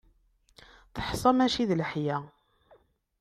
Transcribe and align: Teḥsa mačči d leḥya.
Teḥsa 0.93 1.31
mačči 1.37 1.63
d 1.69 1.71
leḥya. 1.79 2.17